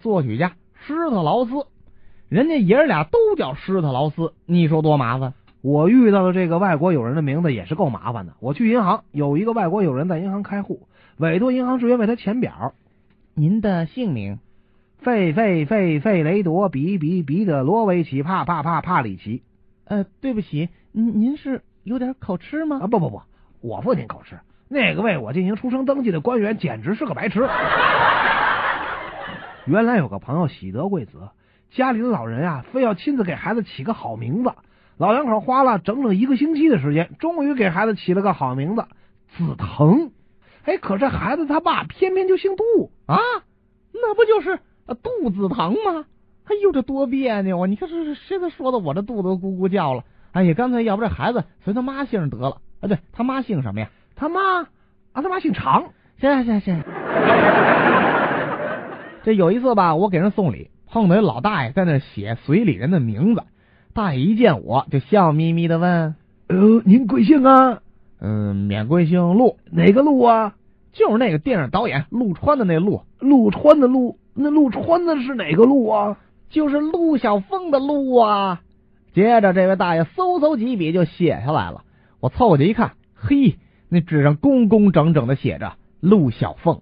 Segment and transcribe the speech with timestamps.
[0.00, 0.52] 作曲家
[0.86, 1.66] 施特劳斯，
[2.28, 5.34] 人家爷儿俩都叫施特劳斯，你说多麻烦？
[5.60, 8.34] 我遇到的这个外国友人的名字也是够麻烦的。
[8.38, 12.74] 我去银行，有一个外国友人在银行开户，委托银行职员为他填表。
[13.34, 14.38] 您的姓名？
[15.00, 19.42] 费费费费雷多比比比的罗维奇帕帕帕帕里奇。
[19.84, 22.78] 呃，对不起，您您是有点口吃吗？
[22.82, 23.22] 啊，不不不，
[23.60, 24.38] 我父亲口吃。
[24.68, 27.40] 那个为我进行出生登记的官员简直是个白痴。
[29.68, 31.28] 原来有个朋友喜得贵子，
[31.70, 34.50] 家里的老人啊，非要亲自给孩子起个好名字。
[34.96, 38.86] 老两口花了整整一个星期的时间，终于给孩子起了个好名字
[39.36, 40.10] 子腾。
[40.64, 43.18] 哎，可这孩子他爸偏偏就姓杜啊，
[43.92, 44.58] 那不就是
[45.02, 46.06] 杜子腾吗？
[46.44, 47.66] 哎呦，这多别扭啊！
[47.66, 50.02] 你看这现在说的我这肚子都咕咕叫了。
[50.32, 52.62] 哎呀，干脆要不这孩子随他妈姓得了。
[52.80, 53.90] 啊，对他妈姓什么呀？
[54.16, 54.66] 他妈啊，
[55.20, 55.92] 他妈姓常。
[56.18, 56.82] 行行行。
[59.28, 63.42] 这有一次吧，我给人送礼，碰到一老大爷在那写随礼人的名字。
[63.92, 66.14] 大爷一见我就笑眯眯的问
[66.48, 67.82] ：“呃，您贵姓啊
[68.22, 70.54] ？”“嗯，免贵姓陆，哪个陆啊？
[70.94, 74.18] 就是那个电影导演陆川的那陆，陆川的陆。
[74.32, 76.16] 那陆川的是哪个陆啊？
[76.48, 78.62] 就是陆小凤的陆啊。”
[79.12, 81.82] 接着，这位大爷嗖嗖几笔就写下来了。
[82.20, 83.56] 我凑过去一看，嘿，
[83.90, 86.80] 那纸上工工整整的写着陆小凤。